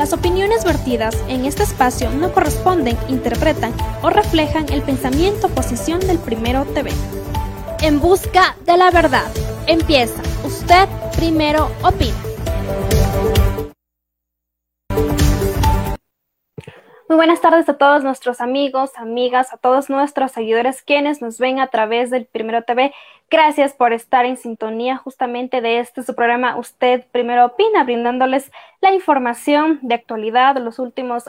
[0.00, 6.00] Las opiniones vertidas en este espacio no corresponden, interpretan o reflejan el pensamiento o posición
[6.00, 6.90] del Primero TV.
[7.82, 9.30] En busca de la verdad.
[9.66, 10.22] Empieza.
[10.42, 12.29] Usted primero opina.
[17.10, 21.58] Muy buenas tardes a todos nuestros amigos, amigas, a todos nuestros seguidores quienes nos ven
[21.58, 22.94] a través del Primero TV.
[23.28, 28.94] Gracias por estar en sintonía justamente de este su programa Usted Primero Opina, brindándoles la
[28.94, 31.24] información de actualidad, los últimos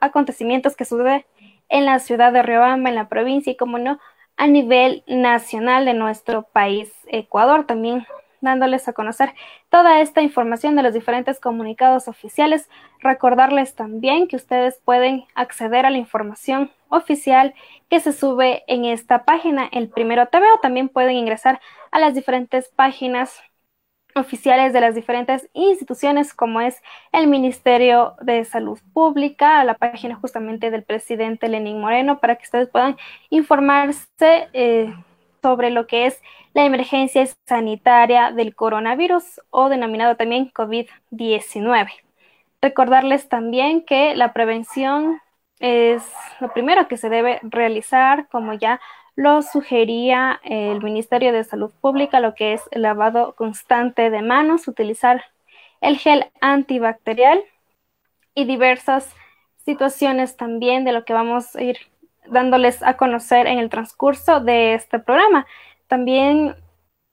[0.00, 1.24] acontecimientos que suceden
[1.68, 4.00] en la ciudad de Riobamba, en la provincia y, como no,
[4.36, 7.66] a nivel nacional de nuestro país, Ecuador.
[7.66, 8.04] También
[8.40, 9.34] dándoles a conocer
[9.68, 12.68] toda esta información de los diferentes comunicados oficiales.
[13.00, 17.54] Recordarles también que ustedes pueden acceder a la información oficial
[17.88, 22.14] que se sube en esta página, el Primero TV, o también pueden ingresar a las
[22.14, 23.40] diferentes páginas
[24.14, 30.70] oficiales de las diferentes instituciones como es el Ministerio de Salud Pública, la página justamente
[30.70, 32.96] del presidente Lenín Moreno, para que ustedes puedan
[33.30, 34.92] informarse eh,
[35.42, 36.20] sobre lo que es
[36.54, 41.88] la emergencia sanitaria del coronavirus o denominado también COVID-19.
[42.62, 45.20] Recordarles también que la prevención
[45.60, 46.02] es
[46.40, 48.80] lo primero que se debe realizar, como ya
[49.14, 54.68] lo sugería el Ministerio de Salud Pública, lo que es el lavado constante de manos,
[54.68, 55.24] utilizar
[55.80, 57.42] el gel antibacterial
[58.34, 59.14] y diversas
[59.64, 61.78] situaciones también de lo que vamos a ir
[62.30, 65.46] dándoles a conocer en el transcurso de este programa.
[65.88, 66.54] También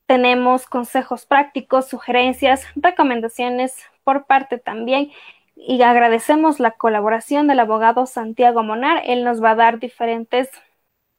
[0.08, 5.12] tenemos consejos prácticos, sugerencias, recomendaciones por parte también
[5.56, 9.02] y agradecemos la colaboración del abogado Santiago Monar.
[9.06, 10.50] Él nos va a dar diferentes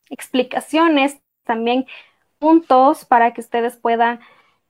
[0.09, 1.87] explicaciones, también
[2.39, 4.21] puntos para que ustedes puedan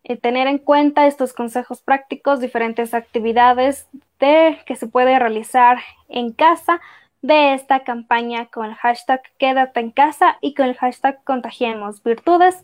[0.04, 3.86] eh, tener en cuenta estos consejos prácticos, diferentes actividades
[4.18, 5.78] de, que se puede realizar
[6.08, 6.80] en casa
[7.22, 12.62] de esta campaña con el hashtag Quédate en casa y con el hashtag Contagiemos Virtudes.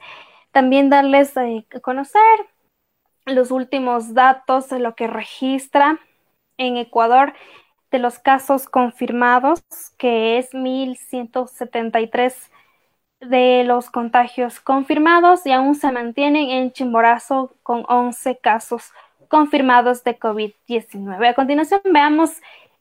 [0.52, 2.22] También darles eh, a conocer
[3.26, 5.98] los últimos datos de lo que registra
[6.58, 7.32] en Ecuador
[7.90, 9.62] de los casos confirmados,
[9.98, 12.50] que es 1173
[13.20, 18.92] de los contagios confirmados y aún se mantienen en Chimborazo con 11 casos
[19.28, 21.28] confirmados de COVID-19.
[21.28, 22.32] A continuación veamos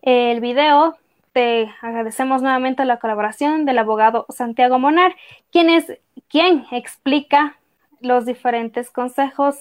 [0.02, 0.98] el video
[1.34, 5.16] te agradecemos nuevamente la colaboración del abogado Santiago Monar,
[5.52, 6.00] quien es
[6.30, 7.58] quien explica
[8.00, 9.56] los diferentes consejos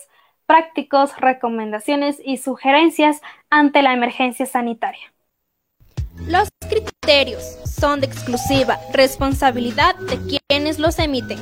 [0.47, 5.13] prácticos, recomendaciones y sugerencias ante la emergencia sanitaria.
[6.27, 11.39] Los criterios son de exclusiva responsabilidad de quienes los emiten.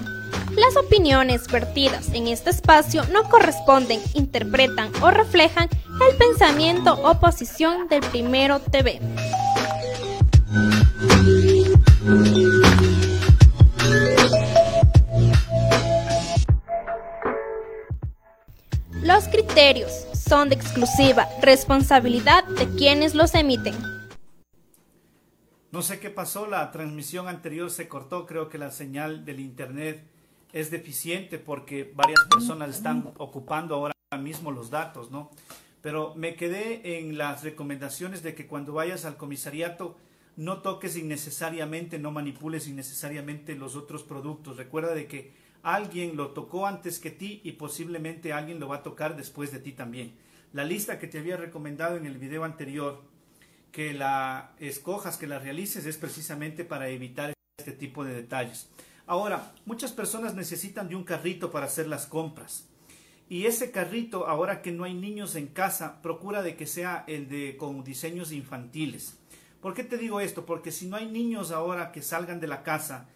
[0.57, 5.69] Las opiniones vertidas en este espacio no corresponden, interpretan o reflejan
[6.09, 9.01] el pensamiento o posición del Primero TV.
[19.03, 23.75] Los criterios son de exclusiva responsabilidad de quienes los emiten.
[25.73, 30.03] No sé qué pasó, la transmisión anterior se cortó, creo que la señal del internet
[30.55, 35.31] es deficiente porque varias personas están ocupando ahora mismo los datos, ¿no?
[35.83, 39.99] Pero me quedé en las recomendaciones de que cuando vayas al comisariato
[40.41, 44.57] no toques innecesariamente, no manipules innecesariamente los otros productos.
[44.57, 48.83] Recuerda de que alguien lo tocó antes que ti y posiblemente alguien lo va a
[48.83, 50.15] tocar después de ti también.
[50.55, 53.03] La lista que te había recomendado en el video anterior
[53.71, 58.71] que la escojas, que la realices, es precisamente para evitar este tipo de detalles.
[59.07, 62.67] Ahora, muchas personas necesitan de un carrito para hacer las compras.
[63.29, 67.29] Y ese carrito, ahora que no hay niños en casa, procura de que sea el
[67.29, 69.20] de con diseños infantiles.
[69.61, 70.47] ¿Por qué te digo esto?
[70.47, 73.09] Porque si no hay niños ahora que salgan de la casa,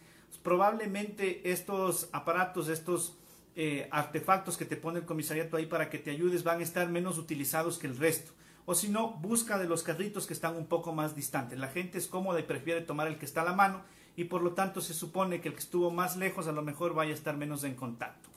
[0.42, 3.16] probablemente estos aparatos, estos
[3.56, 6.88] eh, artefactos que te pone el comisariato ahí para que te ayudes van a estar
[6.88, 8.32] menos utilizados que el resto.
[8.66, 11.58] O si no, busca de los carritos que están un poco más distantes.
[11.58, 13.82] La gente es cómoda y prefiere tomar el que está a la mano
[14.16, 16.94] y por lo tanto se supone que el que estuvo más lejos a lo mejor
[16.94, 18.28] vaya a estar menos en contacto.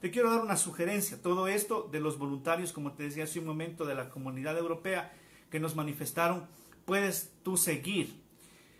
[0.00, 1.20] Te quiero dar una sugerencia.
[1.20, 5.12] Todo esto de los voluntarios, como te decía hace un momento, de la comunidad europea
[5.50, 6.46] que nos manifestaron,
[6.86, 8.14] puedes tú seguir.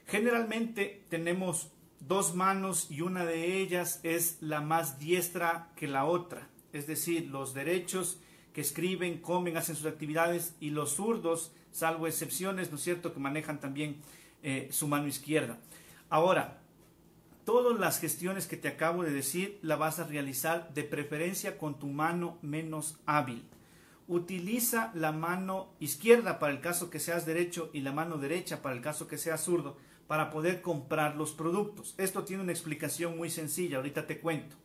[0.06, 1.70] Generalmente tenemos
[2.00, 6.48] dos manos y una de ellas es la más diestra que la otra.
[6.72, 8.18] Es decir, los derechos
[8.54, 13.20] que escriben, comen, hacen sus actividades y los zurdos, salvo excepciones, ¿no es cierto?, que
[13.20, 13.96] manejan también
[14.42, 15.58] eh, su mano izquierda.
[16.08, 16.60] Ahora,
[17.44, 21.78] todas las gestiones que te acabo de decir la vas a realizar de preferencia con
[21.78, 23.44] tu mano menos hábil.
[24.08, 28.74] Utiliza la mano izquierda para el caso que seas derecho y la mano derecha para
[28.74, 29.76] el caso que seas zurdo
[30.06, 31.94] para poder comprar los productos.
[31.98, 34.56] Esto tiene una explicación muy sencilla, ahorita te cuento.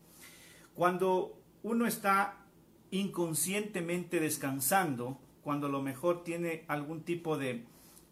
[0.76, 2.38] Cuando uno está
[2.92, 7.66] inconscientemente descansando, cuando a lo mejor tiene algún tipo de,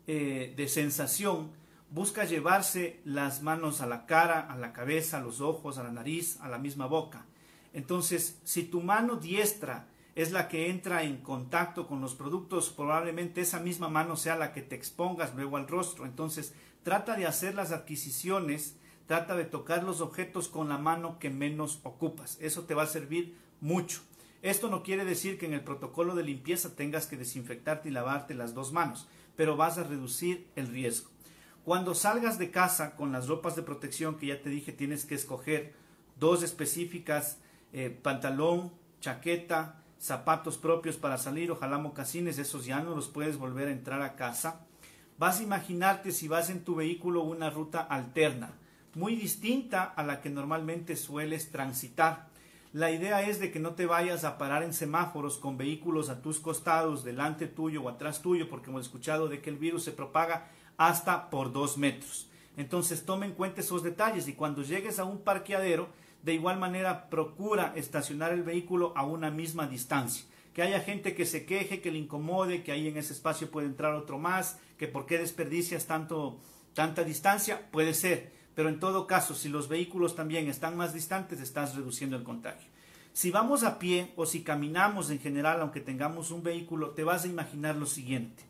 [0.08, 1.52] eh, de sensación,
[1.92, 5.92] busca llevarse las manos a la cara, a la cabeza, a los ojos, a la
[5.92, 7.26] nariz, a la misma boca.
[7.74, 9.88] Entonces, si tu mano diestra
[10.22, 14.52] es la que entra en contacto con los productos, probablemente esa misma mano sea la
[14.52, 16.06] que te expongas luego al rostro.
[16.06, 18.76] Entonces, trata de hacer las adquisiciones,
[19.08, 22.38] trata de tocar los objetos con la mano que menos ocupas.
[22.42, 24.02] Eso te va a servir mucho.
[24.42, 28.34] Esto no quiere decir que en el protocolo de limpieza tengas que desinfectarte y lavarte
[28.34, 29.08] las dos manos,
[29.38, 31.10] pero vas a reducir el riesgo.
[31.64, 35.16] Cuando salgas de casa con las ropas de protección que ya te dije, tienes que
[35.16, 35.74] escoger
[36.18, 37.38] dos específicas,
[37.72, 43.68] eh, pantalón, chaqueta, zapatos propios para salir, ojalá mocasines, esos ya no los puedes volver
[43.68, 44.66] a entrar a casa.
[45.18, 48.54] Vas a imaginarte si vas en tu vehículo una ruta alterna,
[48.96, 52.30] muy distinta a la que normalmente sueles transitar.
[52.72, 56.22] La idea es de que no te vayas a parar en semáforos con vehículos a
[56.22, 59.92] tus costados, delante tuyo o atrás tuyo, porque hemos escuchado de que el virus se
[59.92, 60.48] propaga
[60.78, 62.30] hasta por dos metros.
[62.58, 65.90] Entonces tome en cuenta esos detalles y cuando llegues a un parqueadero,
[66.24, 70.26] de igual manera procura estacionar el vehículo a una misma distancia.
[70.54, 73.68] Que haya gente que se queje, que le incomode, que ahí en ese espacio puede
[73.68, 76.40] entrar otro más, que por qué desperdicias tanto,
[76.74, 81.40] tanta distancia, puede ser pero en todo caso, si los vehículos también están más distantes,
[81.40, 82.68] estás reduciendo el contagio.
[83.14, 87.24] Si vamos a pie o si caminamos en general, aunque tengamos un vehículo, te vas
[87.24, 88.44] a imaginar lo siguiente.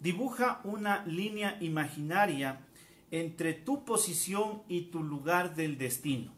[0.00, 2.58] Dibuja una línea imaginaria
[3.12, 6.32] entre tu posición y tu lugar del destino.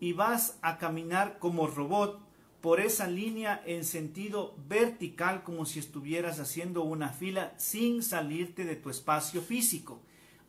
[0.00, 2.20] Y vas a caminar como robot
[2.60, 8.76] por esa línea en sentido vertical como si estuvieras haciendo una fila sin salirte de
[8.76, 10.00] tu espacio físico.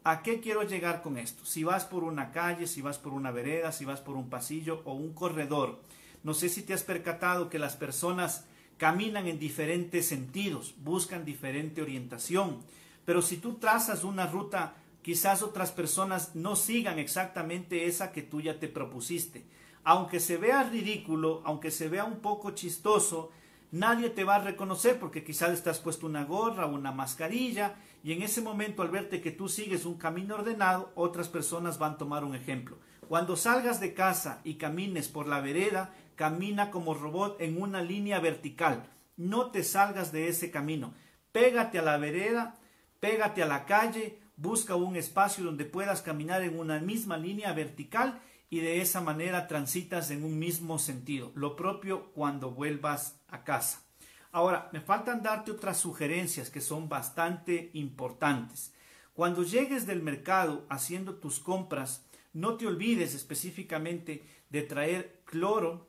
[0.04, 1.46] ¿A qué quiero llegar con esto?
[1.46, 4.82] Si vas por una calle, si vas por una vereda, si vas por un pasillo
[4.84, 5.80] o un corredor,
[6.24, 8.46] no sé si te has percatado que las personas
[8.78, 12.62] caminan en diferentes sentidos, buscan diferente orientación,
[13.06, 18.42] pero si tú trazas una ruta, quizás otras personas no sigan exactamente esa que tú
[18.42, 19.46] ya te propusiste.
[19.84, 23.32] Aunque se vea ridículo, aunque se vea un poco chistoso,
[23.72, 28.14] nadie te va a reconocer porque quizás estás puesto una gorra o una mascarilla y
[28.14, 31.98] en ese momento al verte que tú sigues un camino ordenado, otras personas van a
[31.98, 32.78] tomar un ejemplo.
[33.08, 38.20] Cuando salgas de casa y camines por la vereda, camina como robot en una línea
[38.20, 38.90] vertical.
[39.18, 40.94] No te salgas de ese camino.
[41.32, 42.56] Pégate a la vereda,
[43.00, 48.20] pégate a la calle, busca un espacio donde puedas caminar en una misma línea vertical
[48.50, 51.32] y de esa manera transitas en un mismo sentido.
[51.36, 53.84] Lo propio cuando vuelvas a casa.
[54.32, 58.74] Ahora, me faltan darte otras sugerencias que son bastante importantes.
[59.14, 65.88] Cuando llegues del mercado haciendo tus compras, no te olvides específicamente de traer cloro,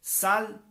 [0.00, 0.62] sal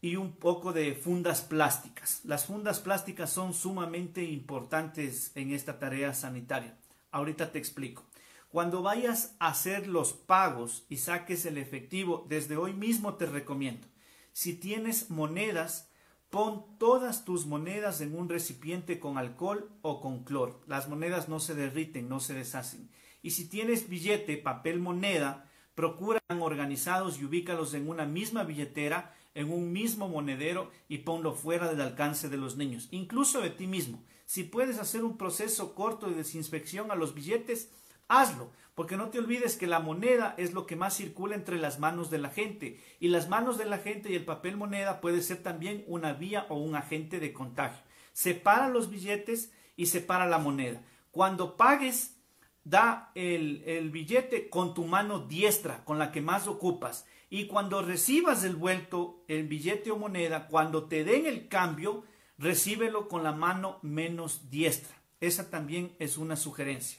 [0.00, 2.20] y un poco de fundas plásticas.
[2.24, 6.76] Las fundas plásticas son sumamente importantes en esta tarea sanitaria.
[7.10, 8.04] Ahorita te explico.
[8.50, 13.86] Cuando vayas a hacer los pagos y saques el efectivo, desde hoy mismo te recomiendo,
[14.32, 15.90] si tienes monedas,
[16.30, 20.62] pon todas tus monedas en un recipiente con alcohol o con cloro.
[20.66, 22.88] Las monedas no se derriten, no se deshacen.
[23.20, 29.52] Y si tienes billete, papel, moneda, procura organizados y ubícalos en una misma billetera, en
[29.52, 34.02] un mismo monedero y ponlo fuera del alcance de los niños, incluso de ti mismo.
[34.26, 37.70] Si puedes hacer un proceso corto de desinfección a los billetes,
[38.08, 41.78] hazlo, porque no te olvides que la moneda es lo que más circula entre las
[41.78, 45.22] manos de la gente, y las manos de la gente y el papel moneda puede
[45.22, 47.82] ser también una vía o un agente de contagio.
[48.12, 50.82] Separa los billetes y separa la moneda.
[51.10, 52.18] Cuando pagues,
[52.64, 57.06] da el, el billete con tu mano diestra, con la que más ocupas.
[57.30, 62.04] Y cuando recibas el vuelto, el billete o moneda, cuando te den el cambio,
[62.38, 64.96] recíbelo con la mano menos diestra.
[65.20, 66.98] Esa también es una sugerencia.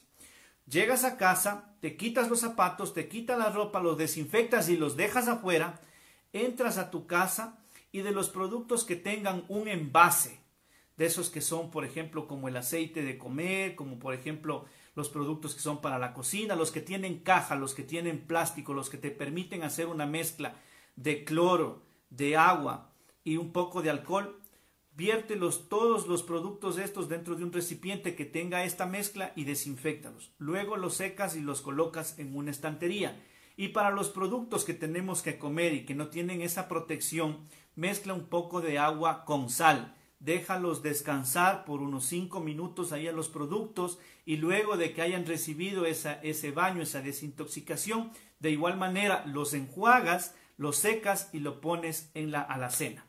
[0.68, 4.96] Llegas a casa, te quitas los zapatos, te quitas la ropa, los desinfectas y los
[4.96, 5.82] dejas afuera,
[6.32, 7.58] entras a tu casa
[7.92, 10.40] y de los productos que tengan un envase,
[10.96, 14.66] de esos que son, por ejemplo, como el aceite de comer, como por ejemplo
[15.00, 18.74] los productos que son para la cocina, los que tienen caja, los que tienen plástico,
[18.74, 20.56] los que te permiten hacer una mezcla
[20.96, 22.92] de cloro, de agua
[23.24, 24.40] y un poco de alcohol,
[25.00, 30.34] Viértelos todos los productos estos dentro de un recipiente que tenga esta mezcla y desinfectalos.
[30.40, 33.18] Luego los secas y los colocas en una estantería.
[33.56, 38.14] Y para los productos que tenemos que comer y que no tienen esa protección, mezcla
[38.14, 39.96] un poco de agua con sal.
[40.20, 45.26] Déjalos descansar por unos 5 minutos ahí a los productos y luego de que hayan
[45.26, 51.62] recibido esa, ese baño, esa desintoxicación, de igual manera los enjuagas, los secas y lo
[51.62, 53.06] pones en la alacena.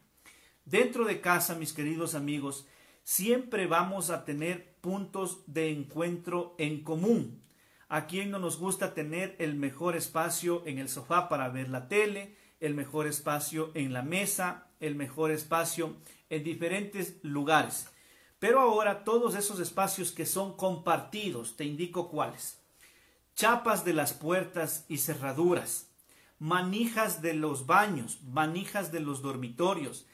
[0.65, 2.69] Dentro de casa, mis queridos amigos,
[3.03, 7.43] siempre vamos a tener puntos de encuentro en común.
[7.89, 11.89] A quien no nos gusta tener el mejor espacio en el sofá para ver la
[11.89, 15.97] tele, el mejor espacio en la mesa, el mejor espacio
[16.31, 17.89] en diferentes lugares.
[18.39, 22.59] Pero ahora todos esos espacios que son compartidos, te indico cuáles.
[23.35, 25.91] Chapas de las puertas y cerraduras,
[26.39, 30.07] manijas de los baños, manijas de los dormitorios,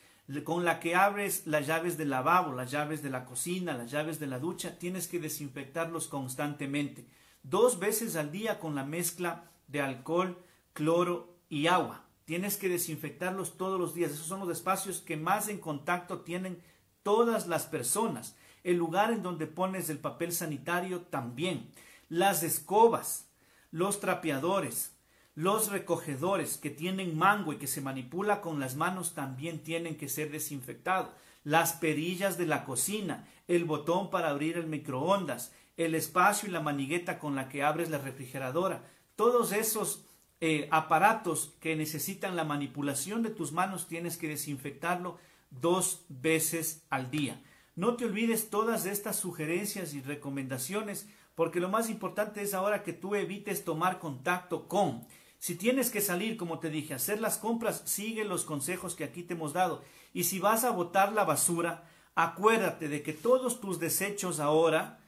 [0.42, 4.18] con la que abres las llaves del lavabo, las llaves de la cocina, las llaves
[4.18, 7.06] de la ducha, tienes que desinfectarlos constantemente,
[7.44, 10.36] dos veces al día con la mezcla de alcohol,
[10.72, 12.05] cloro y agua.
[12.26, 14.10] Tienes que desinfectarlos todos los días.
[14.10, 16.60] Esos son los espacios que más en contacto tienen
[17.04, 18.34] todas las personas.
[18.64, 21.70] El lugar en donde pones el papel sanitario también.
[22.08, 23.28] Las escobas,
[23.70, 24.96] los trapeadores,
[25.36, 30.08] los recogedores que tienen mango y que se manipula con las manos también tienen que
[30.08, 31.10] ser desinfectados.
[31.44, 36.60] Las perillas de la cocina, el botón para abrir el microondas, el espacio y la
[36.60, 38.82] manigueta con la que abres la refrigeradora,
[39.14, 40.05] todos esos
[40.40, 45.18] eh, aparatos que necesitan la manipulación de tus manos tienes que desinfectarlo
[45.50, 47.42] dos veces al día.
[47.74, 52.92] No te olvides todas estas sugerencias y recomendaciones porque lo más importante es ahora que
[52.92, 55.06] tú evites tomar contacto con
[55.38, 59.22] si tienes que salir, como te dije, hacer las compras, sigue los consejos que aquí
[59.22, 59.82] te hemos dado.
[60.12, 64.98] Y si vas a botar la basura, acuérdate de que todos tus desechos ahora,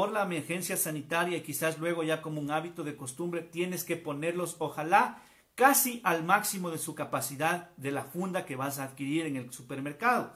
[0.00, 3.98] por la emergencia sanitaria y quizás luego ya como un hábito de costumbre, tienes que
[3.98, 5.22] ponerlos, ojalá,
[5.54, 9.52] casi al máximo de su capacidad de la funda que vas a adquirir en el
[9.52, 10.32] supermercado.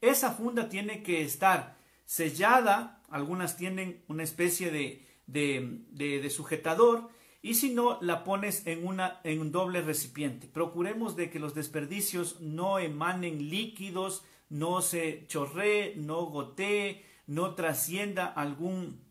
[0.00, 7.08] Esa funda tiene que estar sellada, algunas tienen una especie de, de, sujetador,
[7.42, 10.48] y si no, la pones en, una, en un doble recipiente.
[10.48, 18.26] Procuremos de que los desperdicios no emanen líquidos, no se chorree, no gotee, no trascienda
[18.26, 19.04] algún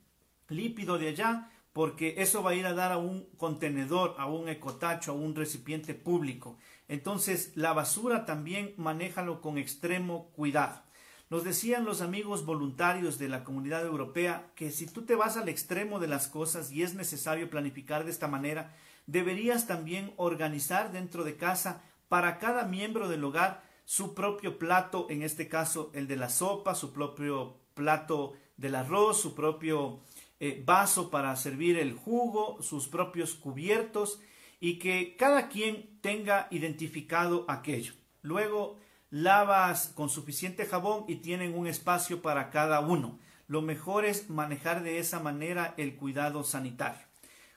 [0.48, 4.48] lípido de allá, porque eso va a ir a dar a un contenedor, a un
[4.48, 6.57] ecotacho, a un recipiente público.
[6.88, 10.81] Entonces, la basura también manéjalo con extremo cuidado.
[11.29, 15.50] Nos decían los amigos voluntarios de la comunidad europea que si tú te vas al
[15.50, 18.74] extremo de las cosas y es necesario planificar de esta manera,
[19.07, 25.24] deberías también organizar dentro de casa para cada miembro del hogar su propio plato, en
[25.24, 30.00] este caso el de la sopa, su propio plato del arroz, su propio
[30.39, 34.20] eh, vaso para servir el jugo, sus propios cubiertos
[34.60, 37.94] y que cada quien tenga identificado aquello.
[38.24, 38.77] Luego
[39.12, 43.20] lavas con suficiente jabón y tienen un espacio para cada uno.
[43.48, 47.05] Lo mejor es manejar de esa manera el cuidado sanitario.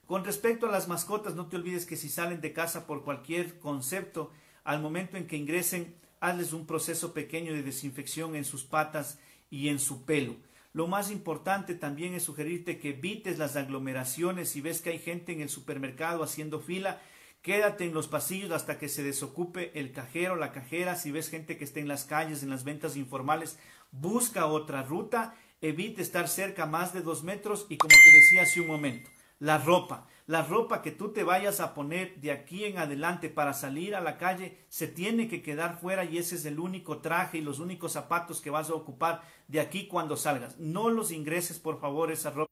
[0.06, 3.58] Con respecto a las mascotas, no te olvides que si salen de casa por cualquier
[3.58, 4.30] concepto,
[4.64, 9.18] al momento en que ingresen, hazles un proceso pequeño de desinfección en sus patas
[9.50, 10.36] y en su pelo.
[10.72, 14.50] Lo más importante también es sugerirte que evites las aglomeraciones.
[14.50, 17.00] Si ves que hay gente en el supermercado haciendo fila,
[17.42, 20.96] Quédate en los pasillos hasta que se desocupe el cajero, la cajera.
[20.96, 23.58] Si ves gente que esté en las calles, en las ventas informales,
[23.92, 25.34] busca otra ruta.
[25.60, 29.08] Evite estar cerca más de dos metros y como te decía hace un momento,
[29.38, 30.06] la ropa.
[30.26, 34.00] La ropa que tú te vayas a poner de aquí en adelante para salir a
[34.00, 37.58] la calle se tiene que quedar fuera y ese es el único traje y los
[37.58, 40.58] únicos zapatos que vas a ocupar de aquí cuando salgas.
[40.58, 42.48] No los ingreses, por favor, esa ropa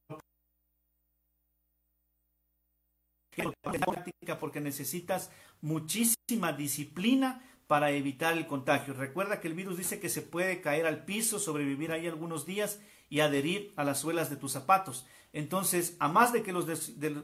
[4.39, 8.93] porque necesitas muchísima disciplina para evitar el contagio.
[8.93, 12.79] Recuerda que el virus dice que se puede caer al piso, sobrevivir ahí algunos días
[13.09, 15.05] y adherir a las suelas de tus zapatos.
[15.37, 16.65] Entonces, a más de que los,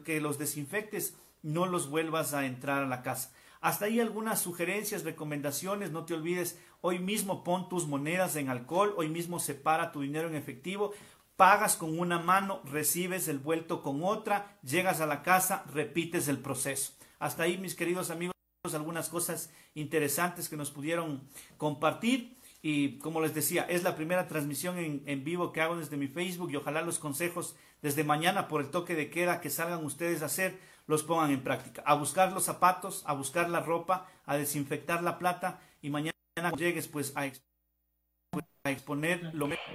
[0.06, 3.34] que los desinfectes, no los vuelvas a entrar a la casa.
[3.60, 5.90] Hasta ahí algunas sugerencias, recomendaciones.
[5.90, 10.28] No te olvides, hoy mismo pon tus monedas en alcohol, hoy mismo separa tu dinero
[10.28, 10.92] en efectivo,
[11.38, 16.38] pagas con una mano, recibes el vuelto con otra, llegas a la casa, repites el
[16.38, 16.94] proceso.
[17.18, 18.36] Hasta ahí, mis queridos amigos,
[18.76, 21.28] algunas cosas interesantes que nos pudieron
[21.58, 22.38] compartir.
[22.66, 26.08] Y como les decía, es la primera transmisión en, en, vivo que hago desde mi
[26.08, 30.22] Facebook y ojalá los consejos desde mañana por el toque de queda que salgan ustedes
[30.22, 31.84] a hacer los pongan en práctica.
[31.86, 36.14] A buscar los zapatos, a buscar la ropa, a desinfectar la plata y mañana
[36.58, 37.30] llegues pues a,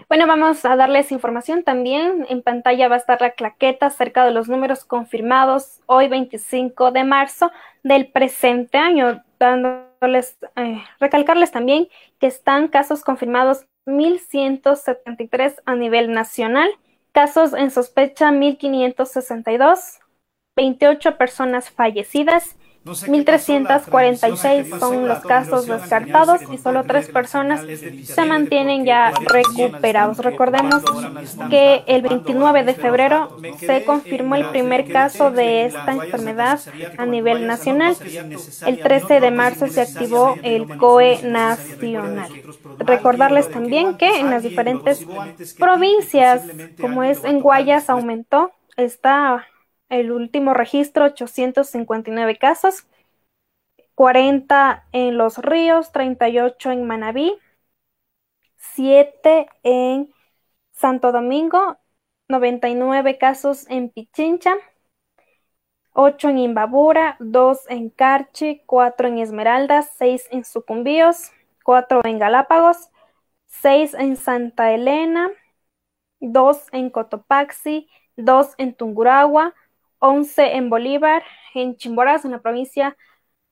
[0.08, 2.24] Bueno, vamos a darles información también.
[2.30, 7.04] En pantalla va a estar la claqueta acerca de los números confirmados hoy 25 de
[7.04, 7.52] marzo
[7.82, 16.70] del presente año, dándoles, eh, recalcarles también que están casos confirmados 1.173 a nivel nacional,
[17.12, 19.98] casos en sospecha 1.562,
[20.56, 27.60] 28 personas fallecidas 1.346 son los casos descartados y solo tres personas
[28.04, 30.18] se mantienen ya recuperados.
[30.18, 30.82] Recordemos
[31.50, 36.60] que el 29 de febrero se confirmó el primer caso de esta enfermedad
[36.96, 37.96] a nivel nacional.
[38.66, 42.28] El 13 de marzo se activó el COE nacional.
[42.78, 45.06] Recordarles también que en las diferentes
[45.58, 46.42] provincias,
[46.80, 49.46] como es en Guayas, aumentó esta
[49.88, 52.86] el último registro 859 casos,
[53.94, 57.36] 40 en Los Ríos, 38 en Manabí,
[58.56, 60.12] 7 en
[60.72, 61.78] Santo Domingo,
[62.28, 64.56] 99 casos en Pichincha,
[65.92, 71.32] 8 en Imbabura, 2 en Carchi, 4 en Esmeraldas, 6 en Sucumbíos,
[71.64, 72.90] 4 en Galápagos,
[73.46, 75.30] 6 en Santa Elena,
[76.20, 79.54] 2 en Cotopaxi, 2 en Tunguragua,
[79.98, 81.22] 11 en Bolívar,
[81.54, 82.96] en Chimborazo, en la provincia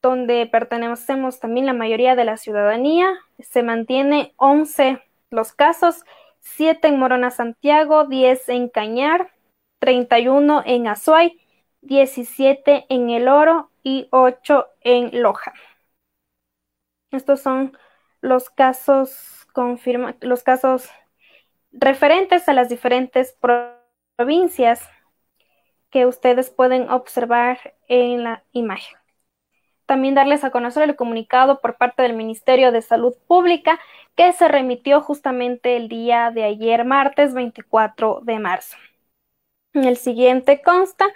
[0.02, 3.12] donde pertenecemos también la mayoría de la ciudadanía.
[3.38, 6.04] Se mantiene 11 los casos,
[6.40, 9.32] 7 en Morona Santiago, 10 en Cañar,
[9.80, 11.40] 31 en Azuay,
[11.82, 15.52] 17 en El Oro y 8 en Loja.
[17.11, 17.76] Estos son
[18.20, 20.90] los casos confirma los casos
[21.72, 23.35] referentes a las diferentes
[24.18, 24.87] provincias
[25.96, 28.98] que ustedes pueden observar en la imagen.
[29.87, 33.80] También darles a conocer el comunicado por parte del Ministerio de Salud Pública
[34.14, 38.76] que se remitió justamente el día de ayer, martes 24 de marzo.
[39.72, 41.06] El siguiente consta,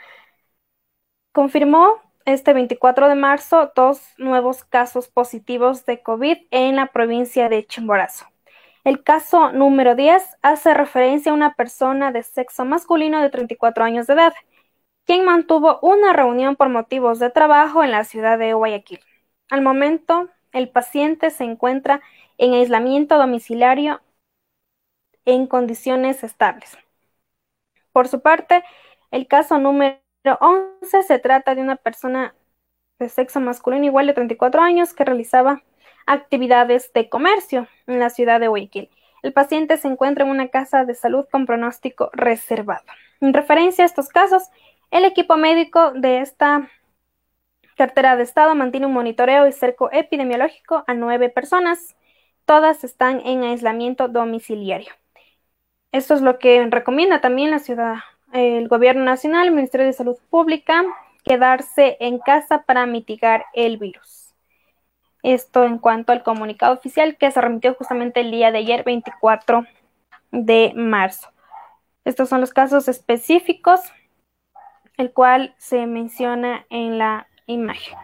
[1.33, 7.67] confirmó este 24 de marzo dos nuevos casos positivos de COVID en la provincia de
[7.67, 8.25] Chimborazo.
[8.85, 14.07] El caso número 10 hace referencia a una persona de sexo masculino de 34 años
[14.07, 14.33] de edad
[15.11, 19.01] quien mantuvo una reunión por motivos de trabajo en la ciudad de Guayaquil.
[19.51, 22.01] Al momento, el paciente se encuentra
[22.39, 24.01] en aislamiento domiciliario
[25.25, 26.79] en condiciones estables.
[27.91, 28.63] Por su parte,
[29.11, 29.99] el caso número
[30.41, 32.37] 11 se trata de una persona
[33.01, 35.65] de sexo masculino igual de 34 años que realizaba
[36.07, 38.91] actividades de comercio en la ciudad de Guayaquil.
[39.25, 42.85] El paciente se encuentra en una casa de salud con pronóstico reservado.
[43.21, 44.45] En referencia a estos casos,
[44.91, 46.69] el equipo médico de esta
[47.77, 51.97] cartera de Estado mantiene un monitoreo y cerco epidemiológico a nueve personas.
[52.45, 54.93] Todas están en aislamiento domiciliario.
[55.93, 57.97] Esto es lo que recomienda también la ciudad,
[58.33, 60.85] el Gobierno Nacional, el Ministerio de Salud Pública,
[61.25, 64.35] quedarse en casa para mitigar el virus.
[65.23, 69.67] Esto en cuanto al comunicado oficial que se remitió justamente el día de ayer, 24
[70.33, 71.29] de marzo.
[72.05, 73.81] Estos son los casos específicos
[75.01, 77.97] el cual se menciona en la imagen.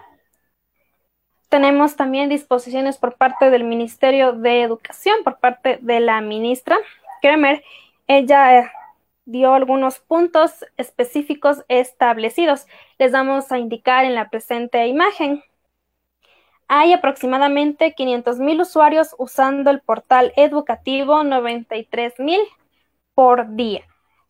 [1.50, 6.78] Tenemos también disposiciones por parte del Ministerio de Educación, por parte de la ministra
[7.20, 7.62] Kremer.
[8.06, 8.70] Ella eh,
[9.26, 12.66] dio algunos puntos específicos establecidos.
[12.98, 15.44] Les vamos a indicar en la presente imagen.
[16.66, 22.40] Hay aproximadamente 500 mil usuarios usando el portal educativo 93 mil
[23.14, 23.85] por día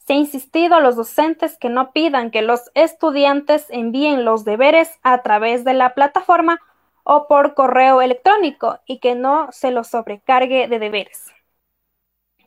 [0.07, 5.01] Se ha insistido a los docentes que no pidan que los estudiantes envíen los deberes
[5.03, 6.61] a través de la plataforma
[7.03, 11.33] o por correo electrónico y que no se los sobrecargue de deberes.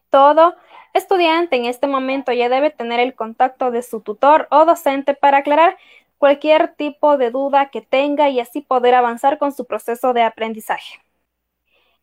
[0.09, 0.55] Todo
[0.93, 5.39] estudiante en este momento ya debe tener el contacto de su tutor o docente para
[5.39, 5.77] aclarar
[6.17, 10.99] cualquier tipo de duda que tenga y así poder avanzar con su proceso de aprendizaje.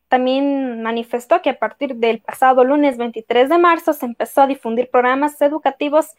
[0.09, 4.91] También manifestó que a partir del pasado lunes 23 de marzo se empezó a difundir
[4.91, 6.15] programas educativos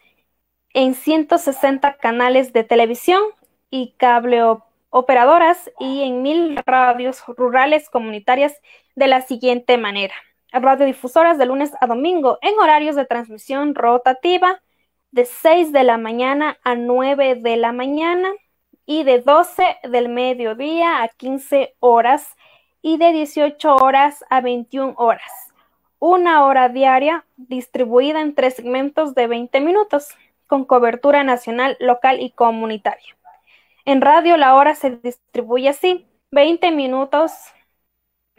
[0.74, 3.22] en 160 canales de televisión
[3.70, 4.42] y cable
[4.90, 8.54] operadoras y en mil radios rurales comunitarias
[8.94, 10.14] de la siguiente manera.
[10.52, 14.62] Radiodifusoras de lunes a domingo en horarios de transmisión rotativa
[15.10, 18.30] de 6 de la mañana a 9 de la mañana
[18.86, 22.36] y de 12 del mediodía a 15 horas
[22.82, 25.30] y de 18 horas a 21 horas.
[25.98, 30.08] Una hora diaria distribuida en tres segmentos de 20 minutos,
[30.46, 33.16] con cobertura nacional, local y comunitaria.
[33.84, 37.32] En radio la hora se distribuye así, 20 minutos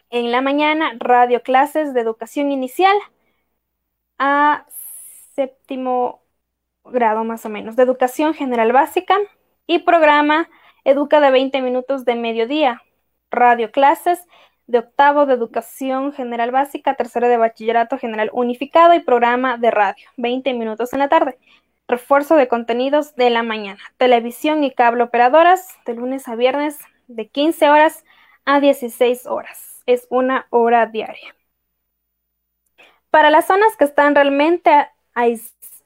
[0.10, 2.96] en la mañana, radio clases de educación inicial
[4.18, 4.66] a
[5.36, 6.22] séptimo
[6.86, 9.18] grado más o menos, de educación general básica
[9.68, 10.50] y programa
[10.84, 12.82] Educa de 20 minutos de mediodía,
[13.32, 14.26] radio clases
[14.68, 20.06] de octavo de educación general básica, tercero de bachillerato general unificado y programa de radio,
[20.18, 21.40] 20 minutos en la tarde.
[21.88, 27.28] Refuerzo de contenidos de la mañana, televisión y cable operadoras de lunes a viernes de
[27.28, 28.06] 15 horas
[28.46, 29.82] a 16 horas.
[29.88, 31.36] Es una hora diaria.
[33.10, 34.88] Para las zonas que están realmente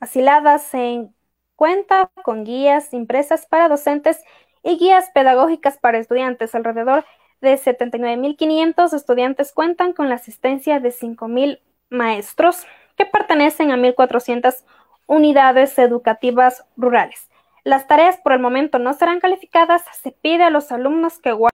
[0.02, 1.08] asiladas se
[1.56, 4.22] cuenta con guías impresas para docentes
[4.62, 7.08] y guías pedagógicas para estudiantes alrededor de
[7.44, 14.64] 79.500 estudiantes cuentan con la asistencia de 5.000 maestros que pertenecen a 1.400
[15.08, 17.30] unidades educativas rurales.
[17.64, 19.84] Las tareas por el momento no serán calificadas.
[20.02, 21.54] Se pide a los alumnos que guarden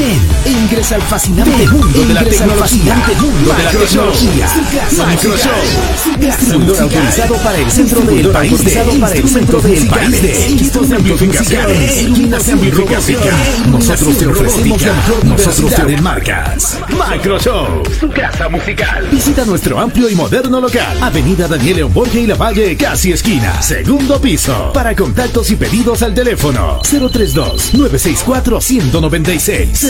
[0.00, 2.94] Ven e ingresa al fascinante mundo de la tecnología.
[3.20, 4.48] mundo de la tecnología.
[6.18, 10.88] Distribuidor autorizado para el centro del país de para el centro del país de equipos
[10.88, 11.66] de amplificación.
[11.66, 12.30] De.
[13.70, 16.78] Nosotros te ofrecemos la mejor nosotros te marcas.
[16.88, 17.82] Microshow.
[18.00, 19.06] Su casa musical.
[19.10, 20.96] Visita nuestro amplio y moderno local.
[21.02, 23.60] Avenida Daniel León Borges y La Valle, casi esquina.
[23.60, 24.72] Segundo piso.
[24.72, 29.89] Para contactos y pedidos al teléfono 032 964 196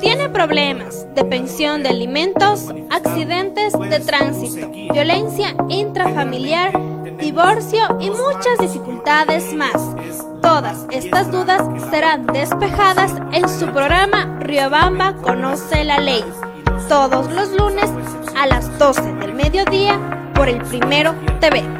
[0.00, 6.72] Tiene problemas de pensión de alimentos, accidentes de tránsito, violencia intrafamiliar,
[7.18, 9.94] divorcio y muchas dificultades más.
[10.40, 16.24] Todas estas dudas serán despejadas en su programa Riobamba Conoce la Ley,
[16.88, 17.90] todos los lunes
[18.36, 21.79] a las 12 del mediodía por el Primero TV.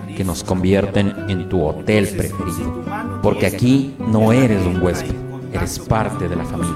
[0.15, 2.83] que nos convierten en tu hotel preferido.
[3.21, 5.15] Porque aquí no eres un huésped,
[5.53, 6.75] eres parte de la familia.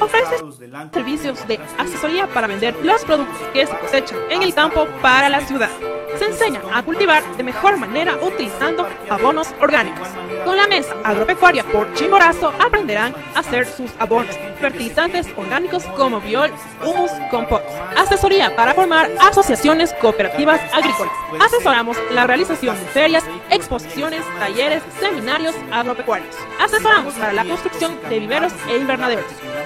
[0.00, 0.36] ofrece
[0.92, 5.40] servicios de asesoría para vender los productos que se cosechan en el campo para la
[5.40, 5.70] ciudad.
[6.18, 10.08] Se enseña a cultivar de mejor manera utilizando abonos orgánicos.
[10.44, 16.50] Con la mesa agropecuaria por Chimborazo aprenderán a hacer sus abonos, fertilizantes orgánicos como biol,
[16.84, 17.64] humus, compost.
[17.96, 21.12] Asesoría para formar asociaciones cooperativas agrícolas.
[21.40, 26.34] Asesoramos la realización de ferias, exposiciones, talleres, seminarios agropecuarios.
[26.60, 29.24] Asesoramos para la construcción de viveros e invernaderos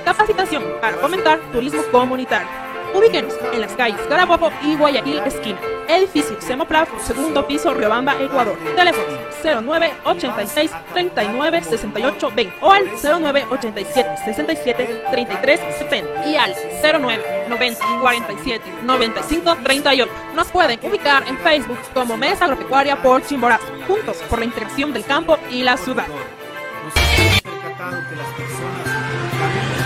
[0.09, 2.68] capacitación para fomentar turismo comunitario.
[2.95, 5.59] Ubíquenos en las calles Carabobo y Guayaquil esquina.
[5.89, 8.59] Edificio Semoplaf, segundo piso, Riobamba, Ecuador.
[8.77, 9.07] Teléfono
[9.43, 17.47] 09 86 39 68 20 o al 09 87 67 33 70 y al 09
[17.49, 20.13] 90 47 95 38.
[20.35, 25.05] Nos pueden ubicar en Facebook como Mesa Agropecuaria por Chimborazo, juntos por la integración del
[25.05, 26.07] campo y la ciudad.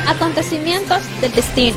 [0.08, 1.76] Acontecimientos del destino,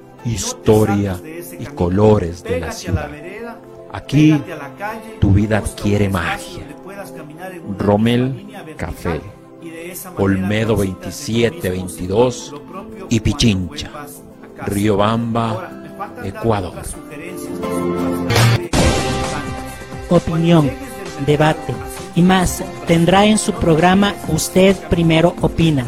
[0.25, 1.19] historia
[1.59, 3.09] y colores de la ciudad.
[3.91, 4.41] Aquí
[5.19, 6.67] tu vida adquiere magia.
[7.77, 9.21] Rommel Café,
[10.17, 12.55] Olmedo 2722
[13.09, 13.91] y Pichincha,
[14.65, 15.71] Riobamba,
[16.23, 16.73] Ecuador.
[20.09, 20.69] Opinión,
[21.25, 21.73] debate
[22.15, 25.87] y más tendrá en su programa Usted Primero Opina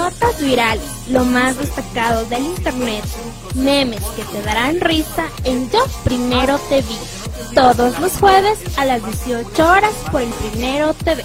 [0.00, 3.04] Notas virales, lo más destacado del internet,
[3.54, 6.86] memes que te darán risa en Yo Primero TV.
[7.54, 11.22] Todos los jueves a las 18 horas por el Primero TV.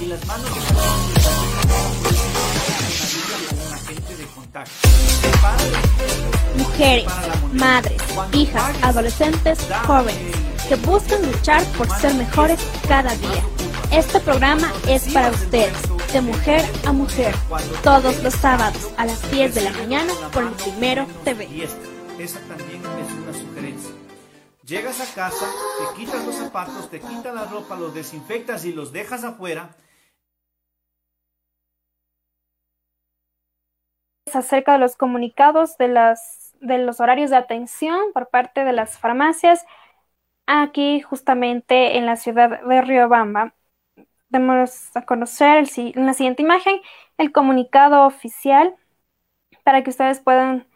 [6.58, 7.06] Mujeres,
[7.54, 8.02] madres,
[8.34, 9.58] hijas, adolescentes,
[9.88, 10.36] jóvenes
[10.68, 12.60] que buscan luchar por ser mejores
[12.90, 13.42] cada día.
[13.92, 15.78] Este programa es para ustedes,
[16.16, 17.36] de mujer a mujer,
[17.84, 21.44] todos los sábados a las 10 de la mañana por el Primero TV.
[21.44, 21.82] Y esta,
[22.18, 23.94] esa también es una sugerencia.
[24.64, 28.94] Llegas a casa, te quitas los zapatos, te quitas la ropa, los desinfectas y los
[28.94, 29.76] dejas afuera
[34.34, 38.98] acerca de los comunicados de, las, de los horarios de atención por parte de las
[38.98, 39.66] farmacias
[40.46, 43.54] aquí justamente en la ciudad de Riobamba.
[44.38, 46.82] Vamos a conocer en la siguiente imagen
[47.18, 48.76] el comunicado oficial
[49.64, 50.68] para que ustedes puedan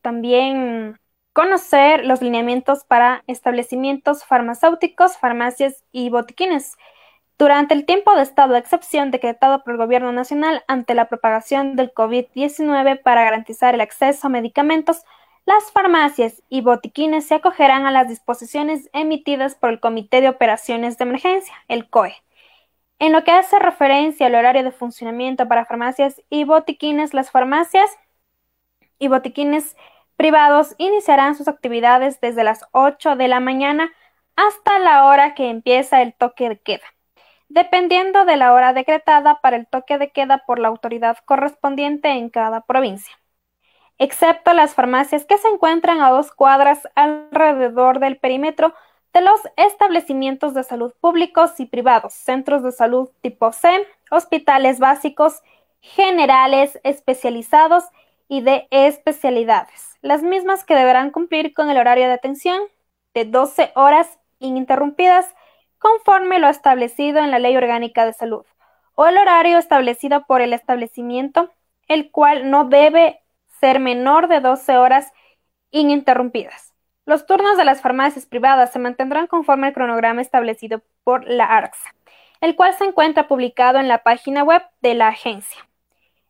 [0.00, 1.00] también
[1.32, 6.76] conocer los lineamientos para establecimientos farmacéuticos, farmacias y botiquines.
[7.36, 11.74] Durante el tiempo de estado de excepción decretado por el Gobierno Nacional ante la propagación
[11.74, 15.02] del COVID-19 para garantizar el acceso a medicamentos,
[15.46, 20.96] las farmacias y botiquines se acogerán a las disposiciones emitidas por el Comité de Operaciones
[20.96, 22.14] de Emergencia, el COE.
[23.02, 27.90] En lo que hace referencia al horario de funcionamiento para farmacias y botiquines, las farmacias
[29.00, 29.76] y botiquines
[30.14, 33.90] privados iniciarán sus actividades desde las 8 de la mañana
[34.36, 36.84] hasta la hora que empieza el toque de queda
[37.48, 42.30] dependiendo de la hora decretada para el toque de queda por la autoridad correspondiente en
[42.30, 43.18] cada provincia,
[43.98, 48.74] excepto las farmacias que se encuentran a dos cuadras alrededor del perímetro
[49.12, 55.42] de los establecimientos de salud públicos y privados, centros de salud tipo C, hospitales básicos,
[55.80, 57.84] generales, especializados
[58.28, 62.60] y de especialidades, las mismas que deberán cumplir con el horario de atención
[63.12, 65.26] de 12 horas ininterrumpidas
[65.78, 68.46] conforme lo establecido en la Ley Orgánica de Salud,
[68.94, 71.50] o el horario establecido por el establecimiento,
[71.88, 73.20] el cual no debe
[73.60, 75.12] ser menor de 12 horas
[75.70, 76.71] ininterrumpidas.
[77.04, 81.94] Los turnos de las farmacias privadas se mantendrán conforme al cronograma establecido por la ARCSA,
[82.40, 85.68] el cual se encuentra publicado en la página web de la agencia.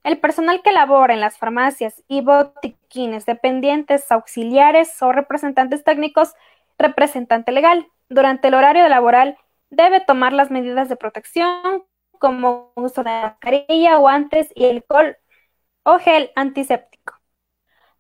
[0.03, 6.35] El personal que labora en las farmacias y botiquines, dependientes, auxiliares o representantes técnicos,
[6.79, 9.37] representante legal, durante el horario laboral
[9.69, 11.85] debe tomar las medidas de protección
[12.19, 15.19] como uso de mascarilla, guantes y alcohol
[15.85, 17.22] o gel antiséptico.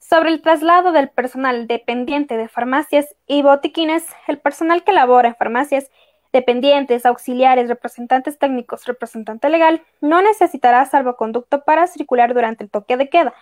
[0.02, 5.36] Sobre el traslado del personal dependiente de farmacias y botiquines, el personal que labora en
[5.36, 5.92] farmacias,
[6.32, 13.08] dependientes, auxiliares, representantes técnicos, representante legal, no necesitará salvoconducto para circular durante el toque de
[13.08, 13.32] queda,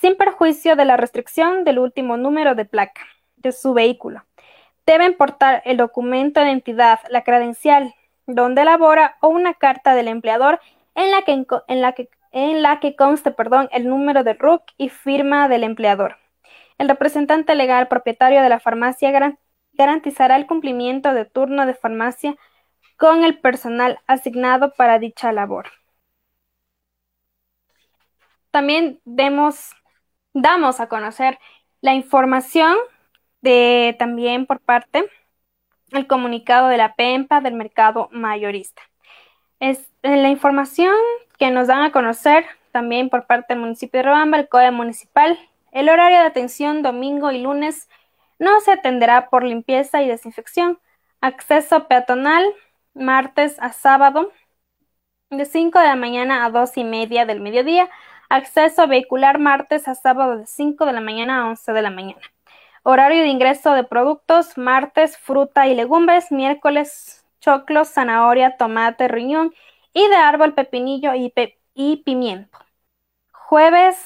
[0.00, 3.02] sin perjuicio de la restricción del último número de placa
[3.36, 4.24] de su vehículo.
[4.86, 7.92] Deben portar el documento de identidad, la credencial
[8.28, 10.60] donde labora o una carta del empleador
[10.94, 14.62] en la que, en la que, en la que conste perdón, el número de RUC
[14.76, 16.16] y firma del empleador.
[16.78, 19.12] El representante legal propietario de la farmacia
[19.72, 22.36] garantizará el cumplimiento de turno de farmacia
[22.96, 25.66] con el personal asignado para dicha labor.
[28.50, 29.72] También demos,
[30.32, 31.38] damos a conocer
[31.80, 32.76] la información
[33.98, 35.04] también por parte
[35.92, 38.82] el comunicado de la PEMPA del mercado mayorista.
[39.60, 40.94] Es la información
[41.38, 45.38] que nos dan a conocer también por parte del municipio de Robamba, el COE municipal.
[45.72, 47.88] El horario de atención domingo y lunes
[48.38, 50.78] no se atenderá por limpieza y desinfección.
[51.20, 52.44] Acceso peatonal
[52.94, 54.30] martes a sábado
[55.30, 57.88] de 5 de la mañana a 2 y media del mediodía.
[58.28, 62.22] Acceso vehicular martes a sábado de 5 de la mañana a 11 de la mañana.
[62.82, 69.52] Horario de ingreso de productos, martes, fruta y legumbres, miércoles, choclo, zanahoria, tomate, riñón
[69.96, 72.58] y de árbol, pepinillo y, pimiento.
[73.32, 73.96] Jueves,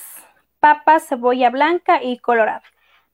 [0.61, 2.63] papas, cebolla blanca y colorada.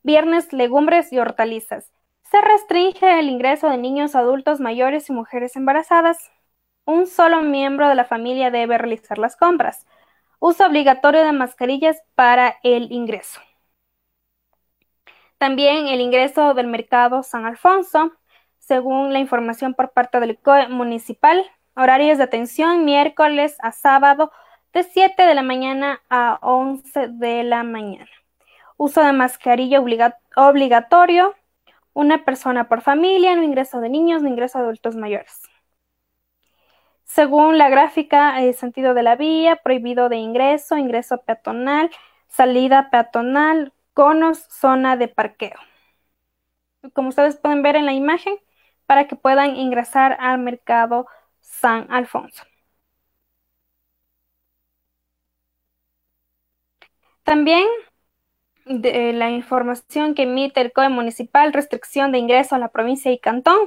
[0.02, 1.90] Viernes, legumbres y hortalizas.
[2.30, 6.30] Se restringe el ingreso de niños, adultos, mayores y mujeres embarazadas.
[6.84, 9.86] Un solo miembro de la familia debe realizar las compras.
[10.38, 13.40] Uso obligatorio de mascarillas para el ingreso.
[15.38, 18.12] También el ingreso del mercado San Alfonso
[18.58, 21.42] según la información por parte del COE municipal.
[21.78, 24.32] Horarios de atención miércoles a sábado
[24.72, 28.08] de 7 de la mañana a 11 de la mañana.
[28.78, 29.78] Uso de mascarilla
[30.36, 31.34] obligatorio.
[31.92, 35.42] Una persona por familia, no ingreso de niños, no ingreso de adultos mayores.
[37.04, 41.90] Según la gráfica, el sentido de la vía, prohibido de ingreso, ingreso peatonal,
[42.26, 45.58] salida peatonal, conos, zona de parqueo.
[46.94, 48.38] Como ustedes pueden ver en la imagen,
[48.86, 51.06] para que puedan ingresar al mercado
[51.60, 52.44] San Alfonso.
[57.24, 57.66] También
[58.66, 63.18] de la información que emite el COE municipal, restricción de ingreso a la provincia y
[63.18, 63.58] cantón,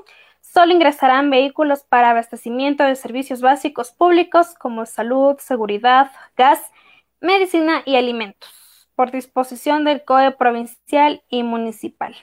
[0.41, 6.61] solo ingresarán vehículos para abastecimiento de servicios básicos públicos como salud, seguridad, gas,
[7.21, 12.15] medicina y alimentos, por disposición del COE provincial y municipal.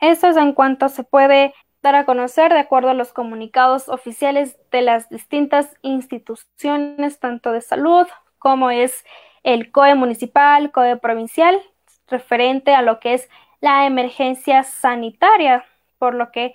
[0.00, 4.58] Eso es en cuanto se puede dar a conocer de acuerdo a los comunicados oficiales
[4.70, 8.06] de las distintas instituciones, tanto de salud
[8.38, 9.04] como es
[9.42, 11.60] el COE municipal, COE provincial,
[12.08, 13.28] referente a lo que es
[13.60, 15.64] la emergencia sanitaria,
[15.98, 16.54] por lo que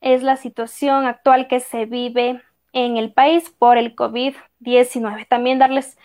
[0.00, 5.26] es la situación actual que se vive en el país por el COVID-19.
[5.28, 5.98] También darles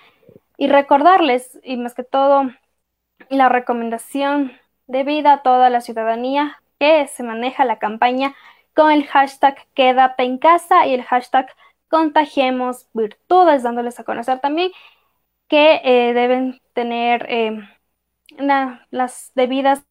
[0.58, 2.50] y recordarles, y más que todo,
[3.30, 4.54] la recomendación
[4.88, 8.36] debida a toda la ciudadanía que se maneja la campaña
[8.76, 11.48] con el hashtag quédate en casa y el hashtag
[11.90, 14.72] contagiemos virtudes, dándoles a conocer también
[15.48, 17.60] que eh, deben tener eh,
[18.38, 19.84] las debidas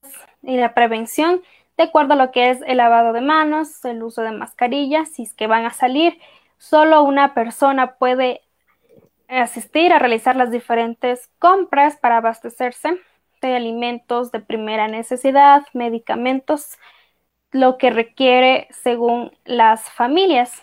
[0.42, 1.42] y la prevención
[1.78, 5.22] de acuerdo a lo que es el lavado de manos, el uso de mascarillas, si
[5.22, 6.18] es que van a salir,
[6.58, 8.42] solo una persona puede
[9.28, 12.98] asistir a realizar las diferentes compras para abastecerse
[13.40, 16.78] de alimentos de primera necesidad, medicamentos,
[17.50, 20.62] lo que requiere según las familias.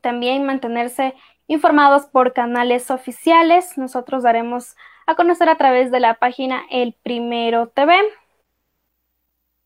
[0.00, 1.14] También mantenerse
[1.46, 3.76] informados por canales oficiales.
[3.78, 7.96] Nosotros daremos a conocer a través de la página El Primero TV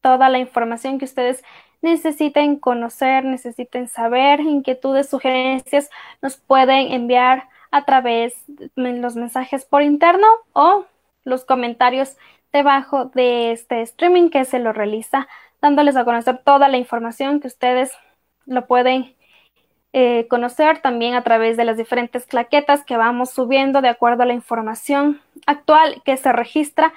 [0.01, 1.45] toda la información que ustedes
[1.83, 5.91] necesiten conocer, necesiten saber, inquietudes, sugerencias,
[6.21, 10.85] nos pueden enviar a través de los mensajes por interno o
[11.25, 12.17] los comentarios
[12.53, 15.29] debajo de este streaming que se lo realiza,
[15.61, 17.93] dándoles a conocer toda la información que ustedes
[18.47, 19.15] lo pueden
[19.93, 24.27] eh, conocer también a través de las diferentes claquetas que vamos subiendo de acuerdo a
[24.27, 26.93] la información actual que se registra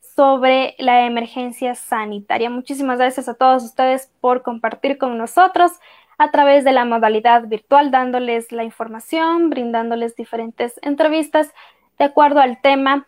[0.00, 2.48] sobre la emergencia sanitaria.
[2.48, 5.72] Muchísimas gracias a todos ustedes por compartir con nosotros
[6.18, 11.52] a través de la modalidad virtual, dándoles la información, brindándoles diferentes entrevistas
[11.98, 13.06] de acuerdo al tema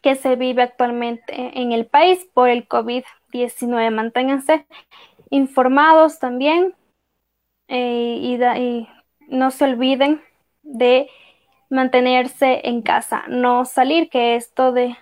[0.00, 3.04] que se vive actualmente en el país por el COVID-19.
[3.90, 4.66] Manténganse
[5.30, 6.74] informados también
[7.68, 8.88] eh, y,
[9.28, 10.22] no se olviden
[10.62, 11.08] de
[11.70, 14.96] mantenerse en casa, no salir, que esto de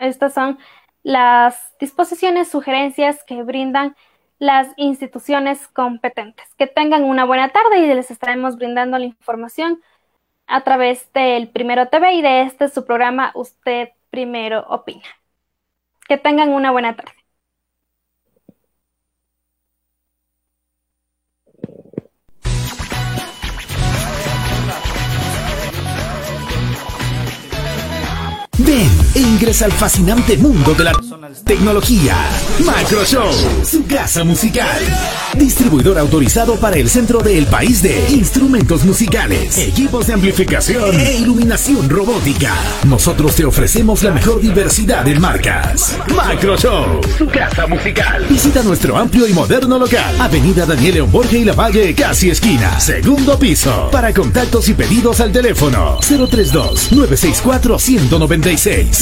[0.00, 0.58] estas son
[1.02, 3.94] las disposiciones, sugerencias que brindan
[4.38, 6.52] las instituciones competentes.
[6.56, 9.80] Que tengan una buena tarde y les estaremos brindando la información
[10.46, 15.04] a través del Primero TV y de este su programa Usted Primero Opina.
[16.08, 17.21] Que tengan una buena tarde.
[28.64, 30.92] Ven e ingresa al fascinante mundo de la
[31.44, 32.16] tecnología.
[32.64, 33.30] Macroshow,
[33.64, 34.80] su casa musical.
[35.34, 41.88] Distribuidor autorizado para el centro del país de instrumentos musicales, equipos de amplificación e iluminación
[41.90, 42.54] robótica.
[42.86, 45.96] Nosotros te ofrecemos la mejor diversidad de marcas.
[46.14, 48.26] Macroshow, su casa musical.
[48.28, 50.20] Visita nuestro amplio y moderno local.
[50.20, 52.78] Avenida Daniel León Borges y La Valle, casi esquina.
[52.80, 53.90] Segundo piso.
[53.90, 59.01] Para contactos y pedidos al teléfono 032 964 196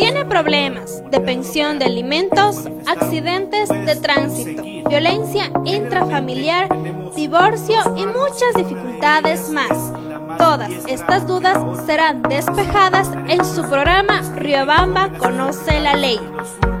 [0.00, 6.68] Tiene problemas de pensión de alimentos, accidentes de tránsito, violencia intrafamiliar,
[7.14, 9.92] divorcio y muchas dificultades más.
[10.38, 16.18] Todas estas dudas serán despejadas en su programa Riobamba Conoce la Ley,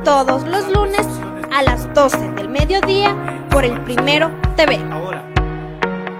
[0.02, 1.06] todos los lunes
[1.52, 3.14] a las 12 del mediodía
[3.50, 4.80] por el Primero TV.
[4.90, 5.30] Ahora,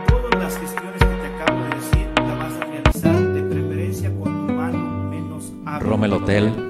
[0.07, 4.46] todas las gestiones que te acabo de decir las vas a realizar de preferencia con
[4.46, 4.78] tu mano
[5.09, 5.88] menos hábil.
[5.88, 6.70] Rommel Hotel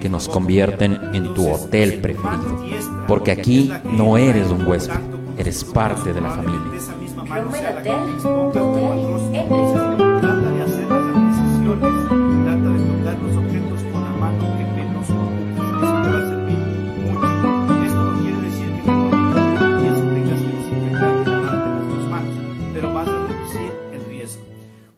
[0.00, 2.64] que nos convierten en tu hotel preferido.
[3.06, 5.00] Porque aquí no eres un huésped,
[5.38, 6.60] eres parte de la familia.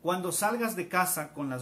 [0.02, 1.60] Cuando salgas de casa con las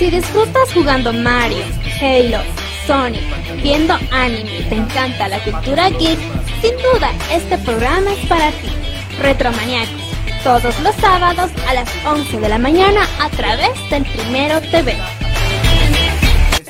[0.00, 1.62] Si disfrutas jugando Mario,
[2.00, 2.38] Halo,
[2.86, 3.20] Sonic,
[3.62, 6.18] viendo anime y te encanta la cultura geek,
[6.62, 8.70] sin duda este programa es para ti.
[9.20, 10.00] Retromaniacos,
[10.42, 14.96] todos los sábados a las 11 de la mañana a través del Primero TV.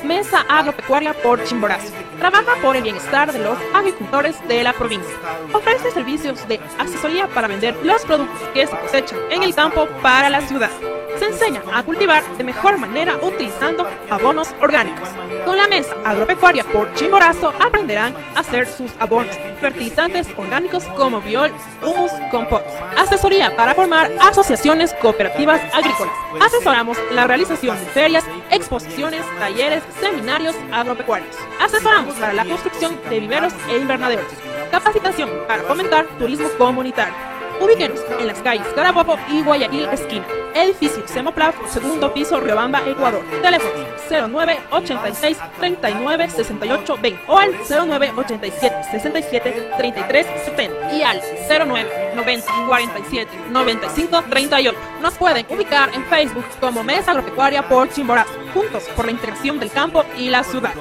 [0.03, 2.00] Mesa Agropecuaria por Chimborazo.
[2.21, 5.15] Trabaja por el bienestar de los agricultores de la provincia.
[5.53, 10.29] Ofrece servicios de asesoría para vender los productos que se cosechan en el campo para
[10.29, 10.69] la ciudad.
[11.17, 15.09] Se enseña a cultivar de mejor manera utilizando abonos orgánicos.
[15.45, 21.51] Con la Mesa Agropecuaria por Chimborazo aprenderán a hacer sus abonos, fertilizantes orgánicos como biol,
[21.81, 22.65] humus, compost.
[22.97, 26.13] Asesoría para formar asociaciones cooperativas agrícolas.
[26.39, 31.35] Asesoramos la realización de ferias, exposiciones, talleres, seminarios agropecuarios.
[31.59, 34.25] Asesoramos para la construcción de viveros e invernaderos.
[34.71, 37.30] Capacitación para fomentar turismo comunitario.
[37.59, 40.25] Ubíquenos en las calles Carabobo y Guayaquil esquina.
[40.53, 43.23] Edificio Semoplaf, segundo piso, Riobamba, Ecuador.
[43.41, 51.21] Teléfono 09 86 39 68 20 o al 09 87 67 33 70 y al
[51.47, 54.77] 09 90 47 95 38.
[55.01, 59.71] Nos pueden ubicar en Facebook como Mesa Agropecuaria por Chimborazo, juntos por la integración del
[59.71, 60.73] campo y la ciudad.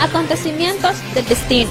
[0.00, 1.70] Acontecimientos del destino,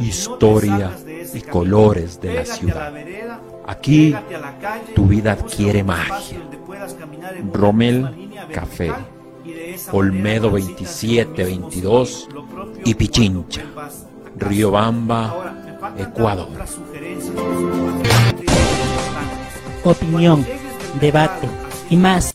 [0.00, 0.96] historia
[1.34, 2.92] y colores de la ciudad.
[3.66, 4.14] Aquí
[4.94, 6.38] tu vida adquiere magia.
[7.52, 8.92] Rommel Café,
[9.92, 12.28] Olmedo 2722
[12.84, 13.62] y Pichincha,
[14.36, 15.54] Riobamba,
[15.98, 16.48] Ecuador.
[19.84, 20.46] opinión,
[21.00, 21.48] debate
[21.90, 22.34] y más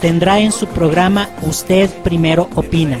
[0.00, 3.00] tendrá en su programa Usted Primero Opina,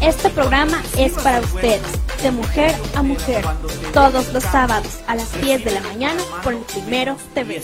[0.00, 1.82] Este programa es para ustedes,
[2.22, 3.44] de mujer a mujer,
[3.92, 7.56] todos los sábados a las 10 de la mañana por el Primero TV.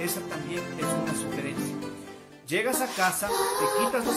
[0.00, 1.76] Esa también es una sugerencia.
[2.48, 4.12] Llegas a casa, te quitas los